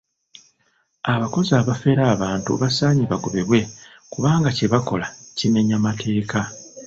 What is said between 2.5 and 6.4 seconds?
basaanye bagobebwe kubanga kye bakola kimenya mateeka.